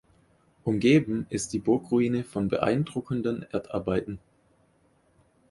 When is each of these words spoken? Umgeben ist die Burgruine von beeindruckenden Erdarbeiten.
Umgeben 0.63 1.27
ist 1.29 1.53
die 1.53 1.59
Burgruine 1.59 2.23
von 2.23 2.47
beeindruckenden 2.47 3.43
Erdarbeiten. 3.51 4.17